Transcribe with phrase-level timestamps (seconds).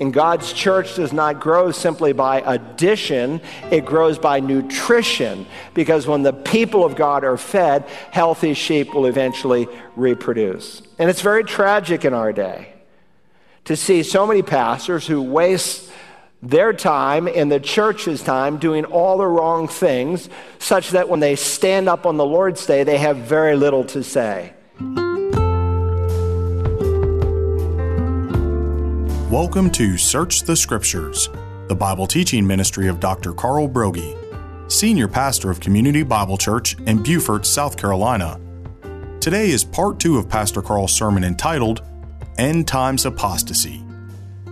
[0.00, 5.46] And God's church does not grow simply by addition, it grows by nutrition.
[5.74, 10.82] Because when the people of God are fed, healthy sheep will eventually reproduce.
[10.98, 12.74] And it's very tragic in our day
[13.64, 15.90] to see so many pastors who waste
[16.42, 20.28] their time and the church's time doing all the wrong things,
[20.58, 24.04] such that when they stand up on the Lord's Day, they have very little to
[24.04, 24.52] say.
[29.36, 31.28] Welcome to Search the Scriptures,
[31.68, 33.34] the Bible teaching ministry of Dr.
[33.34, 34.16] Carl Broggi,
[34.72, 38.40] Senior Pastor of Community Bible Church in Beaufort, South Carolina.
[39.20, 41.82] Today is part two of Pastor Carl's sermon entitled
[42.38, 43.84] End Times Apostasy.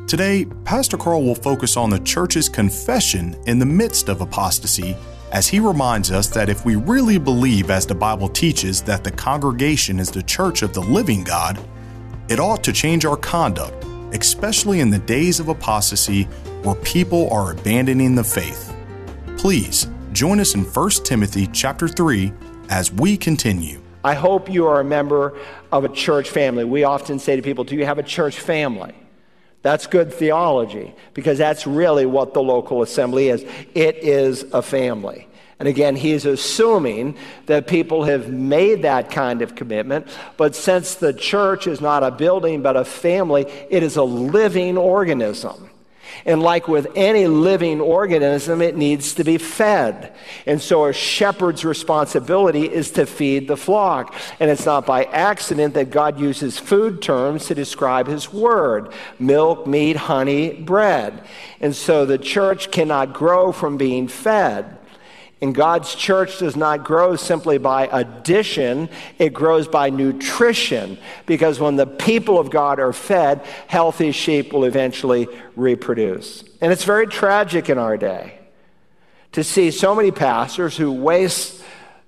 [0.06, 4.94] Today, Pastor Carl will focus on the church's confession in the midst of apostasy
[5.32, 9.10] as he reminds us that if we really believe, as the Bible teaches, that the
[9.10, 11.58] congregation is the church of the living God,
[12.28, 16.24] it ought to change our conduct especially in the days of apostasy
[16.62, 18.74] where people are abandoning the faith.
[19.36, 22.32] Please join us in 1 Timothy chapter 3
[22.70, 23.80] as we continue.
[24.04, 25.38] I hope you are a member
[25.72, 26.64] of a church family.
[26.64, 28.94] We often say to people, Do you have a church family?
[29.62, 33.42] That's good theology because that's really what the local assembly is.
[33.74, 35.26] It is a family.
[35.58, 37.16] And again, he's assuming
[37.46, 40.08] that people have made that kind of commitment.
[40.36, 44.76] But since the church is not a building but a family, it is a living
[44.76, 45.70] organism.
[46.24, 50.14] And like with any living organism, it needs to be fed.
[50.46, 54.14] And so a shepherd's responsibility is to feed the flock.
[54.40, 59.66] And it's not by accident that God uses food terms to describe his word milk,
[59.66, 61.24] meat, honey, bread.
[61.60, 64.73] And so the church cannot grow from being fed.
[65.44, 70.96] And God's church does not grow simply by addition, it grows by nutrition.
[71.26, 76.44] Because when the people of God are fed, healthy sheep will eventually reproduce.
[76.62, 78.38] And it's very tragic in our day
[79.32, 81.62] to see so many pastors who waste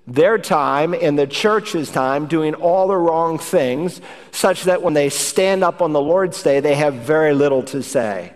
[0.06, 5.10] their time and the church's time doing all the wrong things, such that when they
[5.10, 8.32] stand up on the Lord's Day, they have very little to say.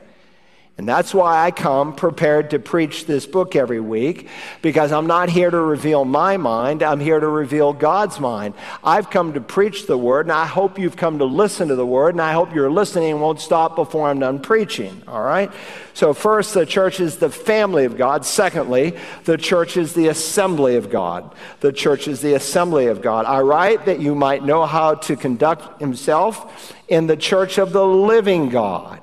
[0.80, 4.28] And that's why I come prepared to preach this book every week,
[4.62, 8.54] because I'm not here to reveal my mind, I'm here to reveal God's mind.
[8.82, 11.84] I've come to preach the word, and I hope you've come to listen to the
[11.84, 15.52] word, and I hope you're listening and won't stop before I'm done preaching, all right?
[15.92, 18.24] So, first, the church is the family of God.
[18.24, 21.34] Secondly, the church is the assembly of God.
[21.60, 23.26] The church is the assembly of God.
[23.26, 27.86] I write that you might know how to conduct himself in the church of the
[27.86, 29.02] living God.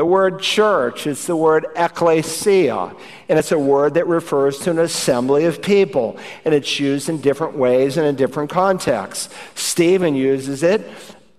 [0.00, 2.96] The word church is the word ecclesia,
[3.28, 6.16] and it's a word that refers to an assembly of people,
[6.46, 9.28] and it's used in different ways and in different contexts.
[9.54, 10.90] Stephen uses it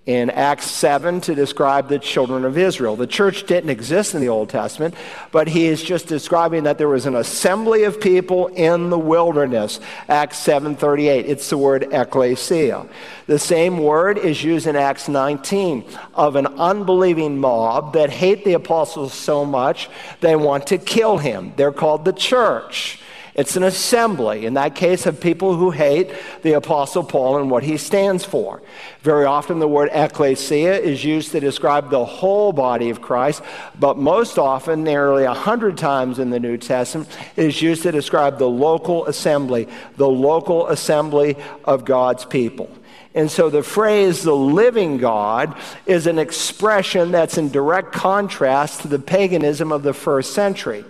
[0.07, 2.95] in Acts 7 to describe the children of Israel.
[2.95, 4.95] The church didn't exist in the Old Testament,
[5.31, 9.79] but he is just describing that there was an assembly of people in the wilderness.
[10.09, 11.25] Acts 7:38.
[11.27, 12.87] It's the word ecclesia.
[13.27, 15.83] The same word is used in Acts 19
[16.15, 19.87] of an unbelieving mob that hate the apostles so much
[20.19, 21.53] they want to kill him.
[21.57, 23.00] They're called the church.
[23.33, 26.11] It's an assembly, in that case, of people who hate
[26.41, 28.61] the Apostle Paul and what he stands for.
[29.01, 33.41] Very often, the word ecclesia is used to describe the whole body of Christ,
[33.79, 37.91] but most often, nearly a hundred times in the New Testament, it is used to
[37.91, 42.69] describe the local assembly, the local assembly of God's people.
[43.13, 48.87] And so the phrase the living God is an expression that's in direct contrast to
[48.87, 50.85] the paganism of the first century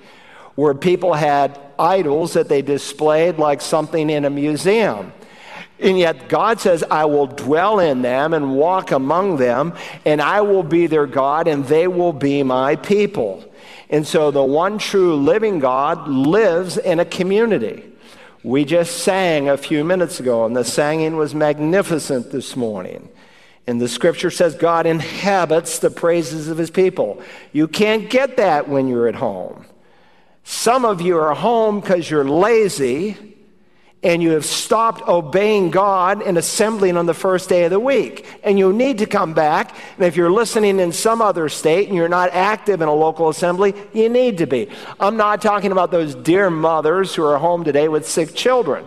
[0.56, 5.12] where people had idols that they displayed like something in a museum.
[5.80, 9.74] And yet God says, I will dwell in them and walk among them,
[10.06, 13.44] and I will be their God, and they will be my people.
[13.90, 17.84] And so the one true living God lives in a community.
[18.44, 23.10] We just sang a few minutes ago, and the singing was magnificent this morning.
[23.68, 27.22] And the scripture says God inhabits the praises of his people.
[27.54, 29.66] You can't get that when you're at home.
[30.44, 33.32] Some of you are home because you're lazy
[34.04, 38.26] and you have stopped obeying God and assembling on the first day of the week.
[38.44, 39.76] And you need to come back.
[39.96, 43.30] And if you're listening in some other state and you're not active in a local
[43.30, 44.70] assembly, you need to be.
[45.00, 48.86] I'm not talking about those dear mothers who are home today with sick children.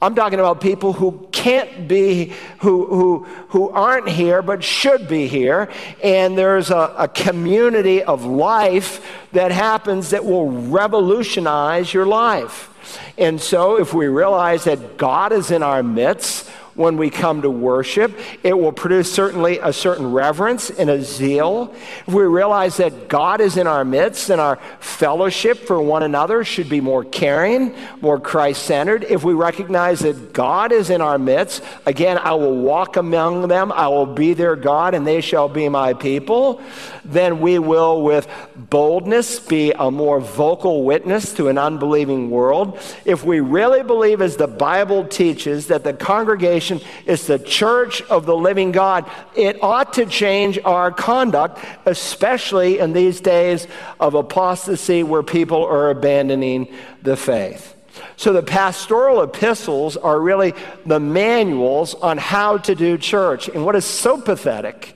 [0.00, 5.26] I'm talking about people who can't be, who, who, who aren't here but should be
[5.26, 5.70] here.
[6.02, 12.70] And there's a, a community of life that happens that will revolutionize your life.
[13.16, 17.50] And so, if we realize that God is in our midst, when we come to
[17.50, 18.16] worship.
[18.42, 21.74] It will produce certainly a certain reverence and a zeal.
[22.06, 26.44] If we realize that God is in our midst and our fellowship for one another
[26.44, 29.04] should be more caring, more Christ centered.
[29.04, 33.72] If we recognize that God is in our midst, again, I will walk among them,
[33.72, 36.60] I will be their God, and they shall be my people,
[37.04, 42.78] then we will, with boldness, be a more vocal witness to an unbelieving world.
[43.04, 46.65] If we really believe, as the Bible teaches, that the congregation
[47.06, 52.92] is the church of the living God, it ought to change our conduct, especially in
[52.92, 53.66] these days
[54.00, 56.72] of apostasy where people are abandoning
[57.02, 57.74] the faith.
[58.16, 60.54] So the pastoral epistles are really
[60.84, 63.48] the manuals on how to do church.
[63.48, 64.95] And what is so pathetic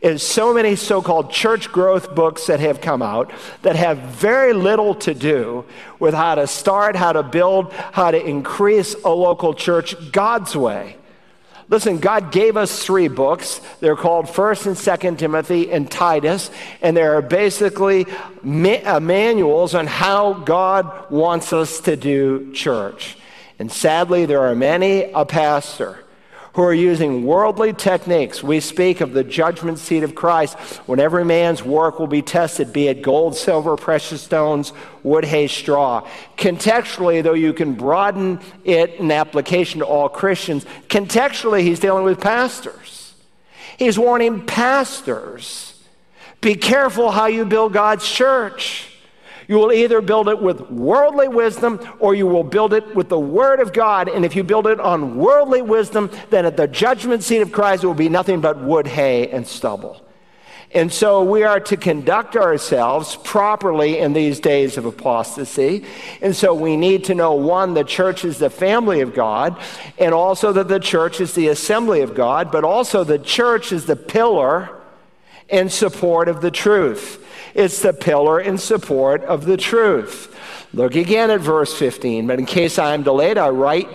[0.00, 4.52] is so many so called church growth books that have come out that have very
[4.52, 5.64] little to do
[5.98, 10.96] with how to start, how to build, how to increase a local church God's way.
[11.70, 13.60] Listen, God gave us three books.
[13.80, 18.06] They're called 1st and 2nd Timothy and Titus, and they're basically
[18.42, 23.18] ma- uh, manuals on how God wants us to do church.
[23.58, 26.04] And sadly, there are many a pastor
[26.54, 28.42] who are using worldly techniques.
[28.42, 32.72] We speak of the judgment seat of Christ when every man's work will be tested,
[32.72, 34.72] be it gold, silver, precious stones,
[35.02, 36.06] wood, hay, straw.
[36.36, 42.20] Contextually, though you can broaden it in application to all Christians, contextually, he's dealing with
[42.20, 43.14] pastors.
[43.78, 45.68] He's warning pastors
[46.40, 48.87] be careful how you build God's church.
[49.48, 53.18] You will either build it with worldly wisdom or you will build it with the
[53.18, 54.08] Word of God.
[54.08, 57.82] And if you build it on worldly wisdom, then at the judgment seat of Christ,
[57.82, 60.04] it will be nothing but wood, hay, and stubble.
[60.72, 65.86] And so we are to conduct ourselves properly in these days of apostasy.
[66.20, 69.58] And so we need to know one, the church is the family of God,
[69.98, 73.86] and also that the church is the assembly of God, but also the church is
[73.86, 74.78] the pillar
[75.48, 77.24] and support of the truth.
[77.58, 80.32] It's the pillar and support of the truth.
[80.72, 82.24] Look again at verse 15.
[82.28, 83.88] But in case I am delayed, I write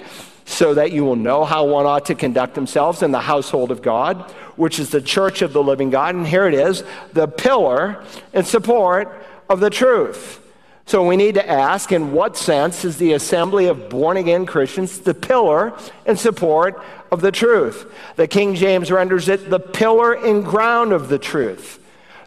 [0.44, 3.82] so that you will know how one ought to conduct themselves in the household of
[3.82, 6.14] God, which is the church of the living God.
[6.14, 6.84] And here it is
[7.14, 10.42] the pillar and support of the truth.
[10.86, 15.00] So we need to ask in what sense is the assembly of born again Christians
[15.00, 15.72] the pillar
[16.06, 16.84] and support
[17.14, 17.90] of the truth?
[18.18, 21.80] The King James renders it the pillar and ground of the truth.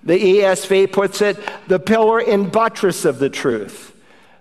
[0.07, 1.37] The ESV puts it
[1.69, 3.95] the pillar and buttress of the truth.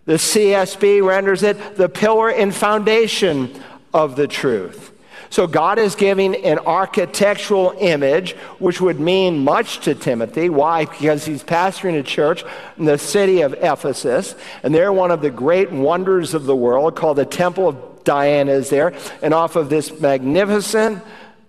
[0.05, 3.61] The CSB renders it the pillar and foundation
[3.93, 4.91] of the truth.
[5.31, 10.49] So God is giving an architectural image, which would mean much to Timothy.
[10.49, 10.85] Why?
[10.85, 12.43] Because he's pastoring a church
[12.77, 16.95] in the city of Ephesus, and they're one of the great wonders of the world
[16.95, 18.93] called the Temple of Diana is there.
[19.23, 21.01] And off of this magnificent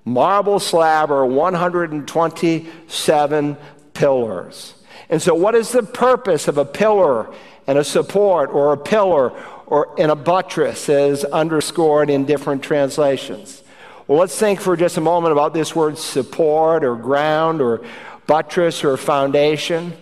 [0.05, 3.57] marble slab are 127
[3.97, 4.75] pillars.
[5.09, 7.33] And so, what is the purpose of a pillar
[7.67, 9.33] and a support, or a pillar
[9.67, 13.63] or in a buttress, as underscored in different translations?
[14.07, 17.85] Well, let's think for just a moment about this word support or ground or
[18.27, 19.95] buttress or foundation.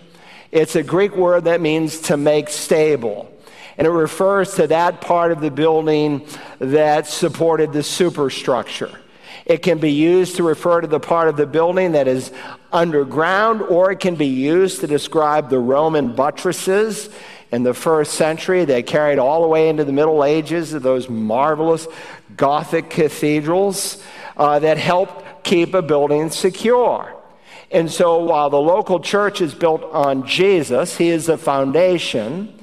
[0.51, 3.31] It's a Greek word that means to make stable.
[3.77, 6.25] And it refers to that part of the building
[6.59, 8.91] that supported the superstructure.
[9.45, 12.31] It can be used to refer to the part of the building that is
[12.73, 17.09] underground, or it can be used to describe the Roman buttresses
[17.51, 21.09] in the first century that carried all the way into the Middle Ages of those
[21.09, 21.87] marvelous
[22.35, 24.03] Gothic cathedrals
[24.35, 27.13] uh, that helped keep a building secure.
[27.71, 32.59] And so while the local church is built on Jesus, he is the foundation.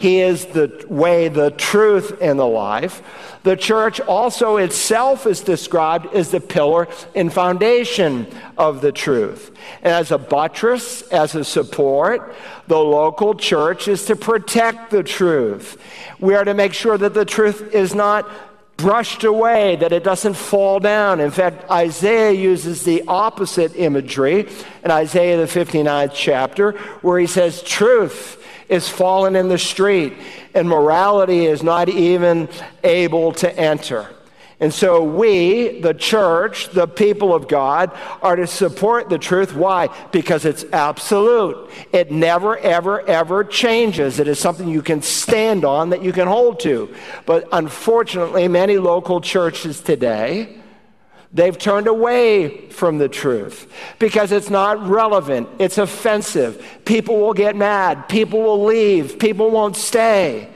[0.00, 3.02] He is the way, the truth, and the life.
[3.42, 8.26] The church also itself is described as the pillar and foundation
[8.56, 9.54] of the truth.
[9.82, 12.34] As a buttress, as a support,
[12.66, 15.76] the local church is to protect the truth.
[16.18, 18.26] We are to make sure that the truth is not
[18.78, 21.20] brushed away, that it doesn't fall down.
[21.20, 24.48] In fact, Isaiah uses the opposite imagery
[24.82, 28.39] in Isaiah, the 59th chapter, where he says, Truth
[28.70, 30.14] is fallen in the street,
[30.54, 32.48] and morality is not even
[32.82, 34.08] able to enter.
[34.60, 39.54] And so we, the church, the people of God, are to support the truth.
[39.54, 39.88] Why?
[40.12, 41.70] Because it's absolute.
[41.92, 44.20] It never, ever, ever changes.
[44.20, 46.94] It is something you can stand on that you can hold to.
[47.24, 50.59] But unfortunately, many local churches today,
[51.32, 55.48] They've turned away from the truth because it's not relevant.
[55.60, 56.64] It's offensive.
[56.84, 58.08] People will get mad.
[58.08, 59.18] People will leave.
[59.18, 60.48] People won't stay.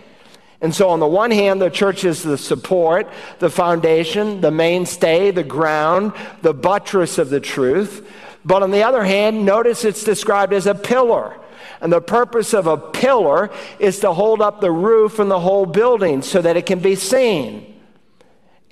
[0.60, 5.30] And so, on the one hand, the church is the support, the foundation, the mainstay,
[5.30, 6.12] the ground,
[6.42, 8.10] the buttress of the truth.
[8.44, 11.38] But on the other hand, notice it's described as a pillar.
[11.80, 15.66] And the purpose of a pillar is to hold up the roof and the whole
[15.66, 17.73] building so that it can be seen.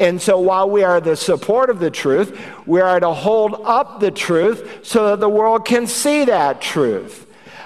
[0.03, 4.01] And so while we are the support of the truth, we are to hold up
[4.01, 7.25] the truth so that the world can see that truth.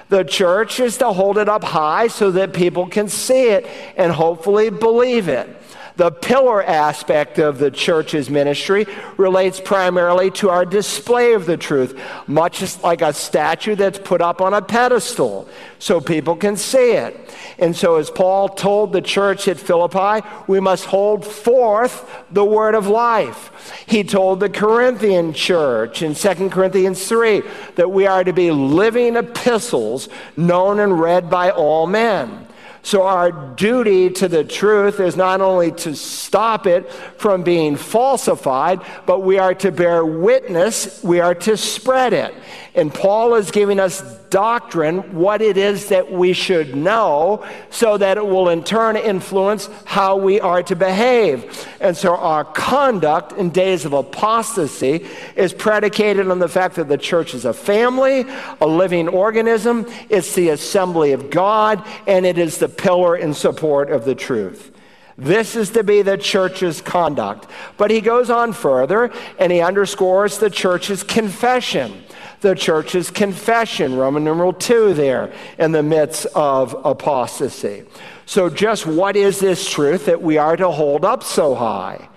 [0.09, 3.65] The church is to hold it up high so that people can see it
[3.97, 5.49] and hopefully believe it.
[5.97, 8.85] The pillar aspect of the church's ministry
[9.17, 14.39] relates primarily to our display of the truth, much like a statue that's put up
[14.39, 15.49] on a pedestal
[15.79, 17.35] so people can see it.
[17.57, 22.75] And so, as Paul told the church at Philippi, we must hold forth the word
[22.75, 23.83] of life.
[23.87, 27.41] He told the Corinthian church in 2 Corinthians 3
[27.73, 32.47] that we are to be living epistles known and read by all men.
[32.87, 38.79] So, our duty to the truth is not only to stop it from being falsified,
[39.05, 42.33] but we are to bear witness, we are to spread it.
[42.75, 43.99] And Paul is giving us
[44.29, 49.69] doctrine, what it is that we should know, so that it will in turn influence
[49.85, 51.67] how we are to behave.
[51.79, 55.05] And so our conduct in days of apostasy
[55.35, 58.25] is predicated on the fact that the church is a family,
[58.61, 63.91] a living organism, it's the assembly of God, and it is the pillar and support
[63.91, 64.71] of the truth.
[65.17, 67.47] This is to be the church's conduct.
[67.77, 72.03] But he goes on further and he underscores the church's confession
[72.41, 77.83] the church's confession, Roman numeral 2 there, in the midst of apostasy.
[78.25, 82.09] So, just what is this truth that we are to hold up so high?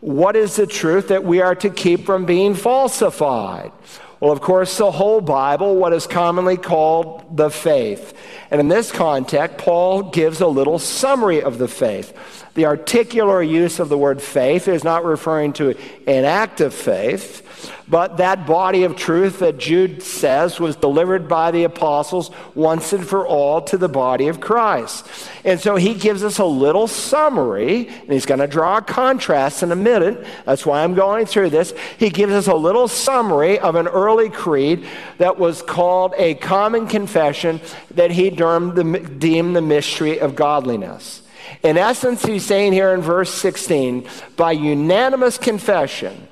[0.00, 3.72] What is the truth that we are to keep from being falsified?
[4.20, 8.14] Well, of course, the whole Bible, what is commonly called the faith.
[8.50, 12.12] And in this context, Paul gives a little summary of the faith.
[12.54, 15.76] The articular use of the word faith is not referring to
[16.08, 17.47] an act of faith,
[17.88, 23.06] but that body of truth that Jude says was delivered by the apostles once and
[23.06, 25.06] for all to the body of Christ.
[25.44, 29.62] And so he gives us a little summary, and he's going to draw a contrast
[29.62, 30.26] in a minute.
[30.44, 31.72] That's why I'm going through this.
[31.98, 34.86] He gives us a little summary of an early creed
[35.18, 37.60] that was called a common confession
[37.92, 41.22] that he deemed the, deemed the mystery of godliness.
[41.62, 46.28] In essence, he's saying here in verse 16, by unanimous confession,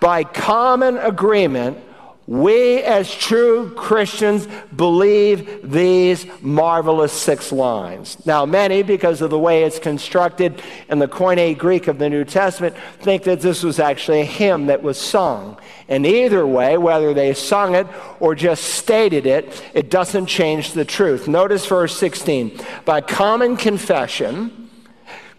[0.00, 1.78] by common agreement,
[2.26, 8.16] we as true Christians believe these marvelous six lines.
[8.26, 12.24] Now, many, because of the way it's constructed in the Koine Greek of the New
[12.24, 15.56] Testament, think that this was actually a hymn that was sung.
[15.88, 17.86] And either way, whether they sung it
[18.18, 21.28] or just stated it, it doesn't change the truth.
[21.28, 22.58] Notice verse 16.
[22.84, 24.68] By common confession,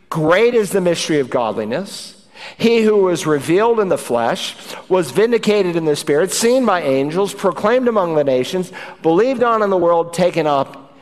[0.10, 2.17] great is the mystery of godliness.
[2.58, 4.56] He who was revealed in the flesh
[4.89, 9.70] was vindicated in the spirit, seen by angels, proclaimed among the nations, believed on in
[9.70, 10.98] the world, taken up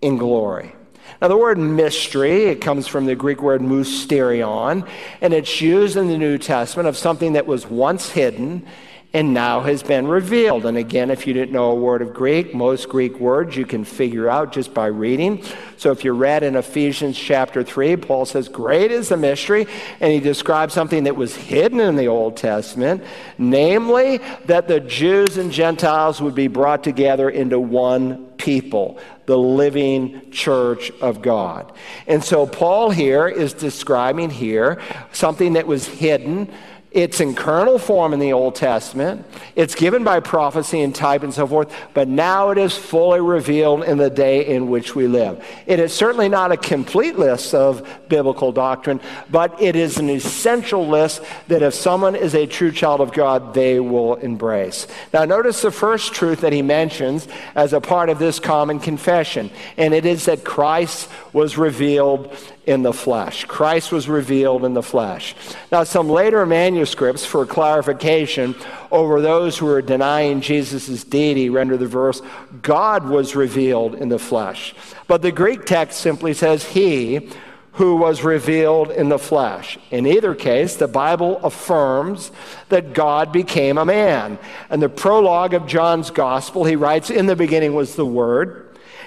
[0.00, 0.74] in glory.
[1.20, 4.86] Now, the word mystery, it comes from the Greek word mysterion,
[5.20, 8.66] and it's used in the New Testament of something that was once hidden
[9.14, 10.66] and now has been revealed.
[10.66, 13.84] And again, if you didn't know a word of Greek, most Greek words you can
[13.84, 15.44] figure out just by reading.
[15.76, 19.68] So if you read in Ephesians chapter 3, Paul says, Great is the mystery,
[20.00, 23.04] and he describes something that was hidden in the Old Testament,
[23.38, 30.28] namely that the Jews and Gentiles would be brought together into one people, the living
[30.32, 31.72] church of God.
[32.08, 34.80] And so Paul here is describing here
[35.12, 36.52] something that was hidden
[36.94, 39.26] it's in kernel form in the Old Testament.
[39.56, 43.82] It's given by prophecy and type and so forth, but now it is fully revealed
[43.82, 45.44] in the day in which we live.
[45.66, 50.86] It is certainly not a complete list of biblical doctrine, but it is an essential
[50.86, 54.86] list that if someone is a true child of God, they will embrace.
[55.12, 59.50] Now, notice the first truth that he mentions as a part of this common confession,
[59.76, 62.36] and it is that Christ was revealed
[62.66, 63.44] in the flesh.
[63.44, 65.34] Christ was revealed in the flesh.
[65.70, 68.54] Now, some later manuscripts for clarification
[68.90, 72.22] over those who are denying Jesus' deity render the verse,
[72.62, 74.74] God was revealed in the flesh.
[75.06, 77.30] But the Greek text simply says, He
[77.74, 79.78] who was revealed in the flesh.
[79.90, 82.30] In either case, the Bible affirms
[82.68, 84.38] that God became a man.
[84.70, 88.63] And the prologue of John's gospel, he writes, In the beginning was the Word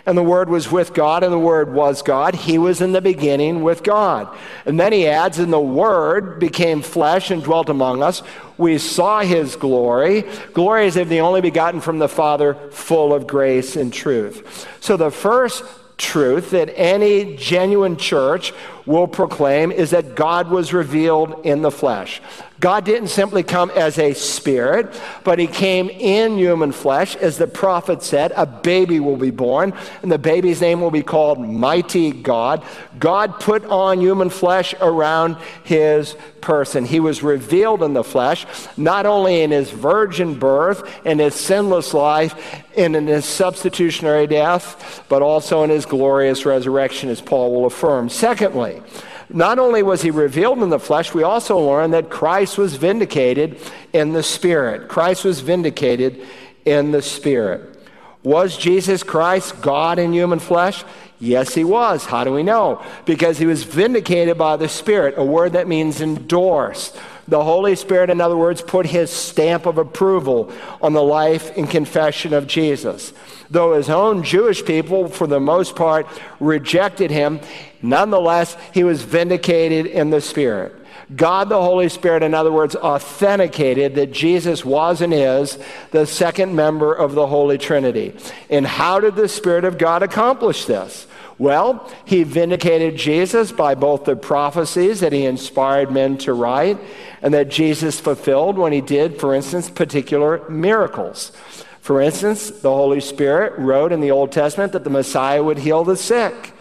[0.07, 2.33] and the Word was with God, and the Word was God.
[2.33, 4.33] He was in the beginning with God.
[4.65, 8.23] And then he adds, and the Word became flesh and dwelt among us.
[8.57, 10.23] We saw his glory.
[10.53, 14.65] Glory as if the only begotten from the Father, full of grace and truth.
[14.79, 15.65] So the first
[15.97, 18.53] truth that any genuine church
[18.85, 22.21] will proclaim is that God was revealed in the flesh.
[22.59, 27.15] God didn't simply come as a spirit, but he came in human flesh.
[27.15, 31.03] As the prophet said, a baby will be born, and the baby's name will be
[31.03, 32.65] called Mighty God.
[32.97, 36.85] God put on human flesh around his person.
[36.85, 38.45] He was revealed in the flesh,
[38.75, 45.03] not only in his virgin birth and his sinless life, and in his substitutionary death,
[45.09, 48.09] but also in his glorious resurrection, as Paul will affirm.
[48.09, 48.81] Secondly,
[49.29, 53.59] not only was he revealed in the flesh, we also learn that Christ was vindicated
[53.93, 54.87] in the Spirit.
[54.87, 56.25] Christ was vindicated
[56.65, 57.77] in the Spirit.
[58.23, 60.83] Was Jesus Christ God in human flesh?
[61.19, 62.05] Yes, he was.
[62.05, 62.83] How do we know?
[63.05, 66.95] Because he was vindicated by the Spirit, a word that means endorsed.
[67.27, 71.69] The Holy Spirit, in other words, put his stamp of approval on the life and
[71.69, 73.11] confession of Jesus.
[73.49, 76.07] Though his own Jewish people, for the most part,
[76.39, 77.39] rejected him,
[77.81, 80.73] nonetheless, he was vindicated in the Spirit.
[81.15, 85.57] God the Holy Spirit, in other words, authenticated that Jesus was and is
[85.91, 88.13] the second member of the Holy Trinity.
[88.49, 91.07] And how did the Spirit of God accomplish this?
[91.39, 96.79] Well, he vindicated Jesus by both the prophecies that he inspired men to write
[97.21, 101.31] and that Jesus fulfilled when he did, for instance, particular miracles.
[101.79, 105.83] For instance, the Holy Spirit wrote in the Old Testament that the Messiah would heal
[105.83, 106.53] the sick,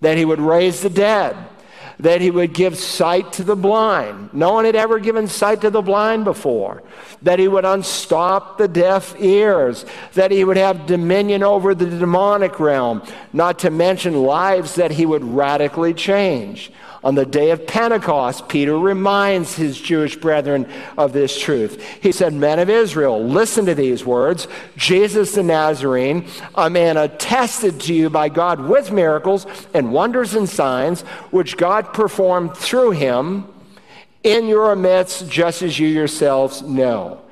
[0.00, 1.36] that he would raise the dead,
[1.98, 4.34] that he would give sight to the blind.
[4.34, 6.82] No one had ever given sight to the blind before.
[7.22, 9.86] That he would unstop the deaf ears.
[10.12, 13.02] That he would have dominion over the demonic realm.
[13.32, 16.70] Not to mention lives that he would radically change.
[17.04, 21.82] On the day of Pentecost, Peter reminds his Jewish brethren of this truth.
[22.02, 24.48] He said, Men of Israel, listen to these words.
[24.76, 30.48] Jesus the Nazarene, a man attested to you by God with miracles and wonders and
[30.48, 33.46] signs, which God performed through him
[34.22, 37.22] in your midst, just as you yourselves know.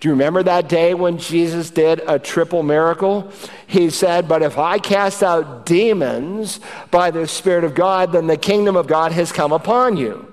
[0.00, 3.32] Do you remember that day when Jesus did a triple miracle?
[3.66, 8.36] He said, But if I cast out demons by the Spirit of God, then the
[8.36, 10.32] kingdom of God has come upon you.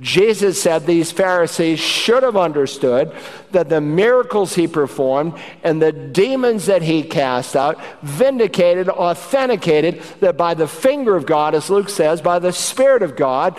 [0.00, 3.12] Jesus said these Pharisees should have understood
[3.50, 10.36] that the miracles he performed and the demons that he cast out vindicated, authenticated that
[10.36, 13.58] by the finger of God, as Luke says, by the Spirit of God,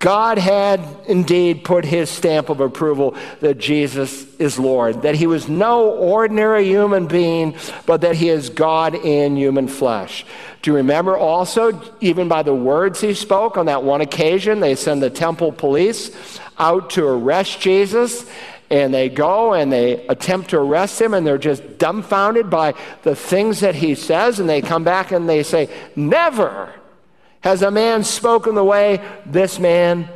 [0.00, 5.46] God had indeed put his stamp of approval that Jesus is Lord, that he was
[5.46, 10.24] no ordinary human being, but that he is God in human flesh.
[10.62, 14.74] Do you remember also, even by the words he spoke on that one occasion, they
[14.74, 16.10] send the temple police
[16.58, 18.24] out to arrest Jesus,
[18.70, 23.14] and they go and they attempt to arrest him, and they're just dumbfounded by the
[23.14, 26.72] things that he says, and they come back and they say, Never
[27.40, 30.08] has a man spoken the way this man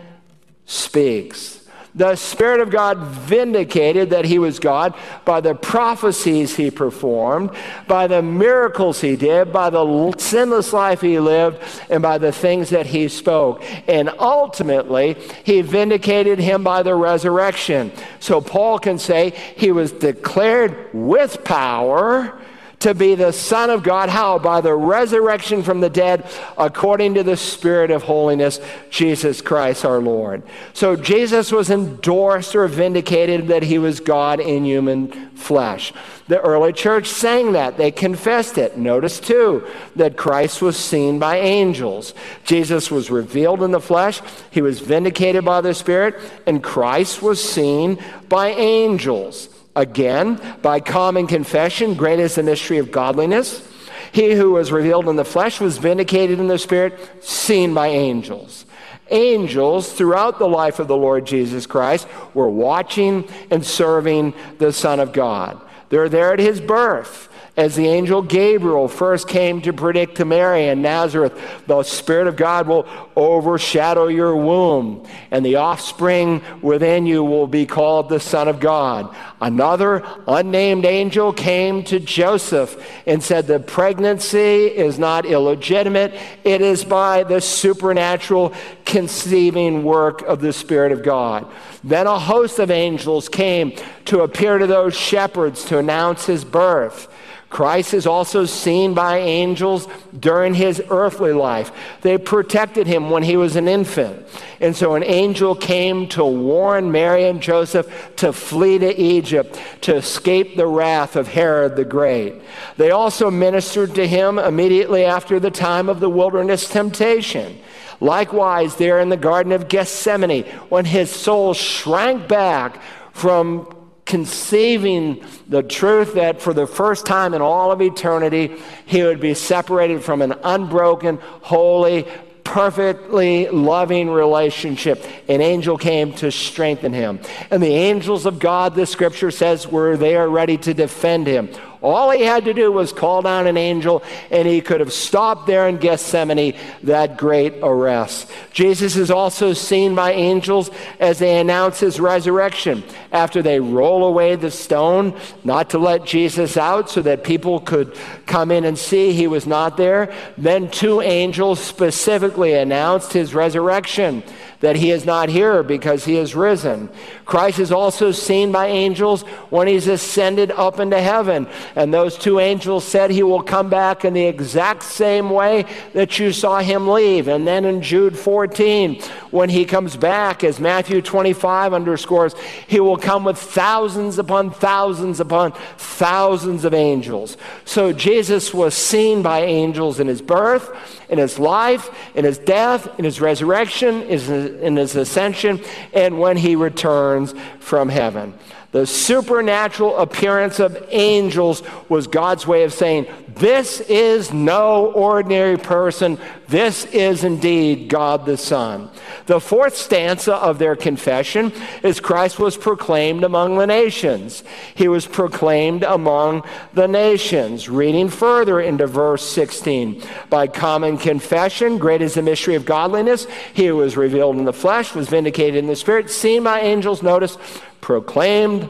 [0.66, 1.60] speaks?
[1.96, 7.50] The Spirit of God vindicated that he was God by the prophecies he performed,
[7.86, 12.70] by the miracles he did, by the sinless life he lived, and by the things
[12.70, 13.62] that he spoke.
[13.88, 17.92] And ultimately, he vindicated him by the resurrection.
[18.18, 22.40] So Paul can say he was declared with power
[22.84, 24.10] to be the Son of God.
[24.10, 24.38] How?
[24.38, 30.00] By the resurrection from the dead, according to the Spirit of holiness, Jesus Christ our
[30.00, 30.42] Lord.
[30.74, 35.94] So Jesus was endorsed or vindicated that he was God in human flesh.
[36.28, 37.78] The early church sang that.
[37.78, 38.76] They confessed it.
[38.76, 39.66] Notice, too,
[39.96, 42.12] that Christ was seen by angels.
[42.44, 44.20] Jesus was revealed in the flesh,
[44.50, 46.16] he was vindicated by the Spirit,
[46.46, 49.48] and Christ was seen by angels.
[49.76, 53.66] Again, by common confession, great is the mystery of godliness.
[54.12, 58.64] He who was revealed in the flesh was vindicated in the spirit, seen by angels.
[59.10, 65.00] Angels throughout the life of the Lord Jesus Christ were watching and serving the Son
[65.00, 65.60] of God.
[65.88, 70.66] They're there at his birth as the angel Gabriel first came to predict to Mary
[70.66, 77.22] in Nazareth, the Spirit of God will overshadow your womb, and the offspring within you
[77.22, 79.14] will be called the Son of God.
[79.40, 86.12] Another unnamed angel came to Joseph and said, The pregnancy is not illegitimate,
[86.42, 88.52] it is by the supernatural
[88.84, 91.46] conceiving work of the Spirit of God.
[91.84, 97.08] Then a host of angels came to appear to those shepherds to announce his birth.
[97.54, 99.86] Christ is also seen by angels
[100.18, 101.70] during his earthly life.
[102.00, 104.26] They protected him when he was an infant.
[104.60, 109.94] And so an angel came to warn Mary and Joseph to flee to Egypt to
[109.94, 112.42] escape the wrath of Herod the Great.
[112.76, 117.60] They also ministered to him immediately after the time of the wilderness temptation.
[118.00, 123.72] Likewise, there in the Garden of Gethsemane, when his soul shrank back from
[124.04, 129.34] conceiving the truth that for the first time in all of eternity, he would be
[129.34, 132.06] separated from an unbroken, holy,
[132.44, 135.04] perfectly loving relationship.
[135.28, 137.18] An angel came to strengthen him.
[137.50, 141.48] And the angels of God, the scripture says, were there ready to defend him.
[141.84, 145.46] All he had to do was call down an angel, and he could have stopped
[145.46, 148.30] there in Gethsemane that great arrest.
[148.52, 152.82] Jesus is also seen by angels as they announce his resurrection.
[153.12, 157.94] After they roll away the stone, not to let Jesus out so that people could
[158.24, 164.22] come in and see he was not there, then two angels specifically announced his resurrection
[164.64, 166.88] that he is not here because he is risen.
[167.26, 171.46] Christ is also seen by angels when he's ascended up into heaven.
[171.76, 176.18] And those two angels said he will come back in the exact same way that
[176.18, 177.28] you saw him leave.
[177.28, 182.34] And then in Jude 14, when he comes back, as Matthew 25 underscores,
[182.66, 187.36] he will come with thousands upon thousands upon thousands of angels.
[187.66, 192.98] So Jesus was seen by angels in his birth in his life, in his death,
[192.98, 195.60] in his resurrection, in his ascension,
[195.92, 198.34] and when he returns from heaven.
[198.72, 206.18] The supernatural appearance of angels was God's way of saying, This is no ordinary person.
[206.46, 208.90] This is indeed God the Son.
[209.26, 214.44] The fourth stanza of their confession is Christ was proclaimed among the nations.
[214.74, 216.44] He was proclaimed among
[216.74, 217.68] the nations.
[217.68, 223.26] Reading further into verse 16 By common confession, great is the mystery of godliness.
[223.52, 227.02] He was revealed in the flesh, was vindicated in the spirit, seen by angels.
[227.02, 227.36] Notice,
[227.80, 228.68] proclaimed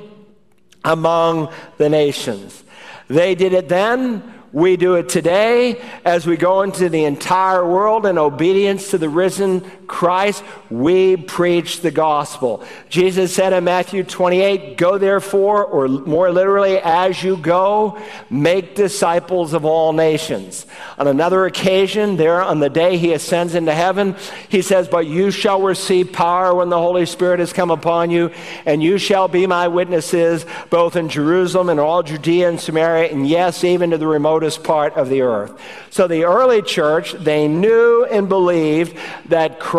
[0.85, 2.65] among the nations.
[3.09, 4.34] They did it then.
[4.55, 9.09] We do it today as we go into the entire world in obedience to the
[9.09, 10.43] risen Christ.
[10.71, 12.65] We preach the gospel.
[12.89, 17.99] Jesus said in Matthew 28, Go therefore, or more literally, as you go,
[18.31, 20.67] make disciples of all nations.
[20.99, 24.17] On another occasion, there on the day he ascends into heaven,
[24.49, 28.31] he says, But you shall receive power when the Holy Spirit has come upon you,
[28.67, 33.29] and you shall be my witnesses both in Jerusalem and all Judea and Samaria, and
[33.29, 35.61] yes, even to the remotest part of the earth.
[35.91, 39.74] So the early church, they knew and believed that Christ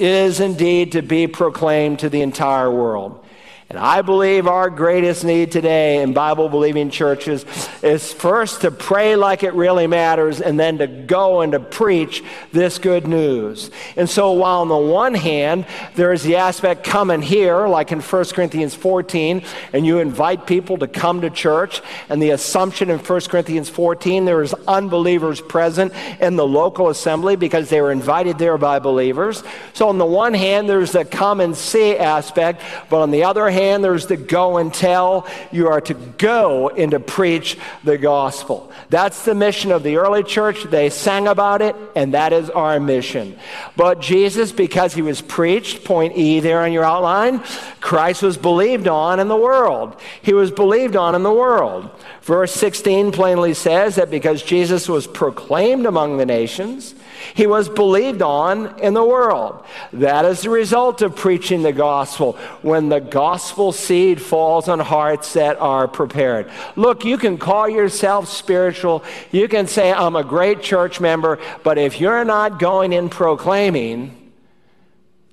[0.00, 3.24] is indeed to be proclaimed to the entire world.
[3.70, 7.46] And I believe our greatest need today in Bible believing churches
[7.84, 12.24] is first to pray like it really matters and then to go and to preach
[12.50, 13.70] this good news.
[13.94, 18.00] And so, while on the one hand, there is the aspect coming here, like in
[18.00, 22.98] 1 Corinthians 14, and you invite people to come to church, and the assumption in
[22.98, 28.36] 1 Corinthians 14, there is unbelievers present in the local assembly because they were invited
[28.36, 29.44] there by believers.
[29.74, 33.48] So, on the one hand, there's the come and see aspect, but on the other
[33.48, 35.26] hand, hand, there's the go and tell.
[35.52, 38.72] You are to go and to preach the gospel.
[38.88, 40.64] That's the mission of the early church.
[40.64, 43.38] They sang about it, and that is our mission.
[43.76, 47.40] But Jesus, because he was preached, point E there on your outline,
[47.80, 50.00] Christ was believed on in the world.
[50.22, 51.90] He was believed on in the world.
[52.22, 56.94] Verse 16 plainly says that because Jesus was proclaimed among the nations,
[57.34, 59.64] he was believed on in the world.
[59.92, 65.32] That is the result of preaching the gospel when the gospel seed falls on hearts
[65.34, 66.50] that are prepared.
[66.76, 71.78] Look, you can call yourself spiritual, you can say, I'm a great church member, but
[71.78, 74.19] if you're not going in proclaiming,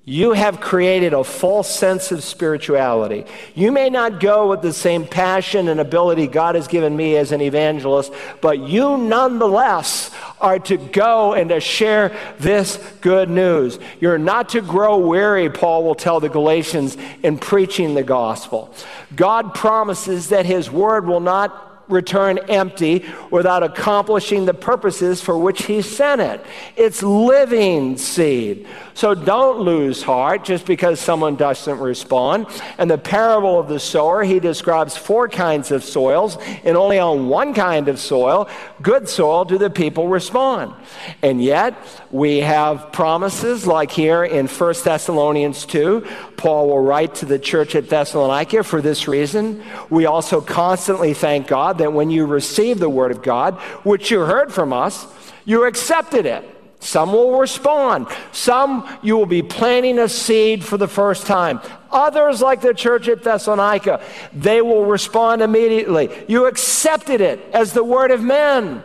[0.08, 3.26] you have created a false sense of spirituality.
[3.54, 7.30] You may not go with the same passion and ability God has given me as
[7.30, 13.78] an evangelist, but you nonetheless are to go and to share this good news.
[14.00, 18.72] You're not to grow weary, Paul will tell the Galatians, in preaching the gospel.
[19.14, 25.64] God promises that his word will not return empty without accomplishing the purposes for which
[25.64, 26.44] he sent it.
[26.76, 28.66] It's living seed.
[28.94, 32.46] So don't lose heart just because someone doesn't respond.
[32.78, 37.28] And the parable of the sower, he describes four kinds of soils, and only on
[37.28, 38.48] one kind of soil,
[38.82, 40.74] good soil, do the people respond.
[41.22, 41.76] And yet,
[42.10, 46.06] we have promises like here in 1 Thessalonians 2.
[46.36, 49.62] Paul will write to the church at Thessalonica for this reason.
[49.90, 54.20] We also constantly thank God that when you receive the word of God, which you
[54.20, 55.06] heard from us,
[55.44, 56.56] you accepted it.
[56.80, 58.06] Some will respond.
[58.32, 61.60] Some you will be planting a seed for the first time.
[61.90, 64.00] Others, like the church at Thessalonica,
[64.32, 66.08] they will respond immediately.
[66.28, 68.84] You accepted it as the word of men.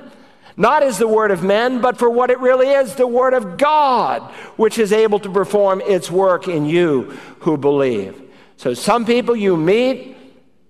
[0.56, 3.58] Not as the word of men, but for what it really is the word of
[3.58, 4.22] God,
[4.56, 8.22] which is able to perform its work in you who believe.
[8.58, 10.16] So, some people you meet,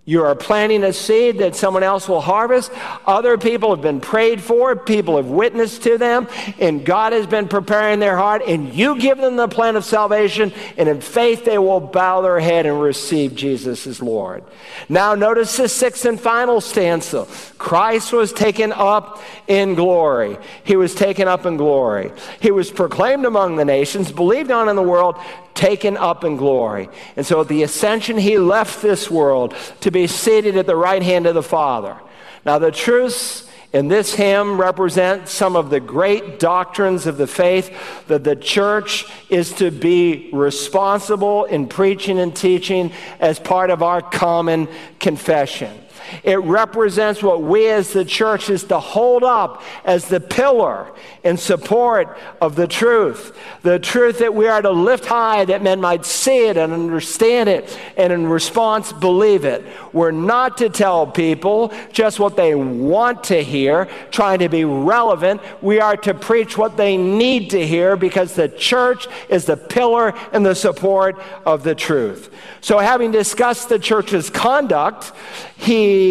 [0.05, 2.71] you are planting a seed that someone else will harvest.
[3.05, 6.27] Other people have been prayed for, people have witnessed to them,
[6.59, 10.51] and God has been preparing their heart, and you give them the plan of salvation,
[10.75, 14.43] and in faith they will bow their head and receive Jesus as Lord.
[14.89, 17.25] Now, notice the sixth and final stanza
[17.57, 20.37] Christ was taken up in glory.
[20.65, 22.11] He was taken up in glory.
[22.41, 25.15] He was proclaimed among the nations, believed on in the world,
[25.53, 26.89] taken up in glory.
[27.15, 31.03] And so at the ascension, he left this world to be seated at the right
[31.03, 31.97] hand of the Father.
[32.45, 37.75] Now, the truths in this hymn represent some of the great doctrines of the faith
[38.07, 44.01] that the church is to be responsible in preaching and teaching as part of our
[44.01, 44.67] common
[44.99, 45.82] confession.
[46.23, 50.91] It represents what we as the church is to hold up as the pillar
[51.23, 53.37] in support of the truth.
[53.61, 57.49] The truth that we are to lift high that men might see it and understand
[57.49, 59.65] it and in response believe it.
[59.93, 65.41] We're not to tell people just what they want to hear, trying to be relevant.
[65.61, 70.13] We are to preach what they need to hear because the church is the pillar
[70.31, 72.29] and the support of the truth.
[72.61, 75.11] So, having discussed the church's conduct,
[75.57, 76.02] he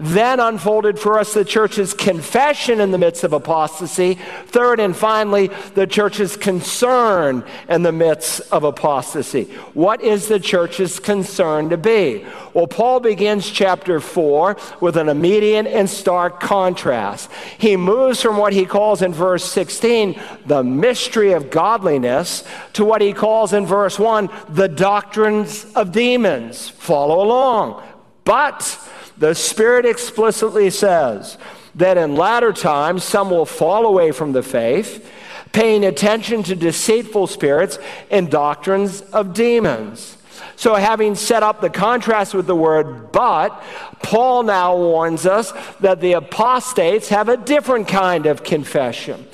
[0.00, 4.18] then unfolded for us the church's confession in the midst of apostasy.
[4.46, 9.44] Third and finally, the church's concern in the midst of apostasy.
[9.74, 12.24] What is the church's concern to be?
[12.54, 17.30] Well, Paul begins chapter 4 with an immediate and stark contrast.
[17.58, 23.00] He moves from what he calls in verse 16 the mystery of godliness to what
[23.00, 26.68] he calls in verse 1 the doctrines of demons.
[26.68, 27.82] Follow along.
[28.24, 28.78] But
[29.18, 31.38] the Spirit explicitly says
[31.74, 35.10] that in latter times some will fall away from the faith,
[35.52, 37.78] paying attention to deceitful spirits
[38.10, 40.16] and doctrines of demons.
[40.56, 43.62] So, having set up the contrast with the word but,
[44.02, 49.26] Paul now warns us that the apostates have a different kind of confession.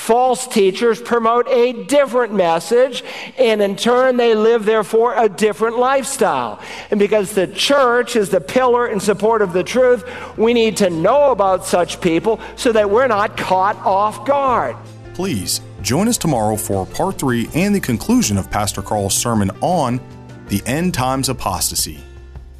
[0.00, 3.04] False teachers promote a different message,
[3.36, 6.58] and in turn, they live, therefore, a different lifestyle.
[6.90, 10.88] And because the church is the pillar and support of the truth, we need to
[10.88, 14.74] know about such people so that we're not caught off guard.
[15.12, 20.00] Please join us tomorrow for part three and the conclusion of Pastor Carl's sermon on
[20.48, 22.00] the end times apostasy.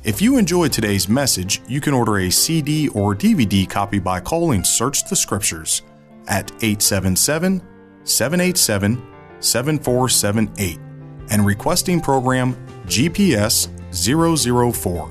[0.04, 4.62] If you enjoyed today's message, you can order a CD or DVD copy by calling
[4.62, 5.80] Search the Scriptures
[6.30, 7.60] at 877
[8.04, 9.02] 787
[9.40, 10.78] 7478
[11.30, 12.54] and requesting program
[12.86, 15.10] GPS 004.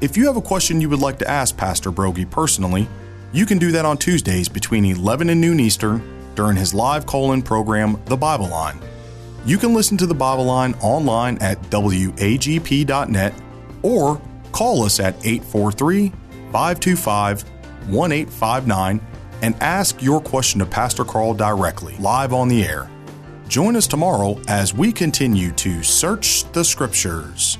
[0.00, 2.88] If you have a question you would like to ask Pastor Broggi personally,
[3.32, 6.02] you can do that on Tuesdays between 11 and noon Eastern
[6.34, 8.78] during his live call in program, The Bible Line.
[9.46, 13.34] You can listen to The Bible Line online at wagp.net
[13.82, 14.20] or
[14.52, 16.08] call us at 843
[16.52, 17.42] 525
[17.88, 19.00] 1859
[19.44, 22.88] and ask your question to Pastor Carl directly, live on the air.
[23.46, 27.58] Join us tomorrow as we continue to search the scriptures.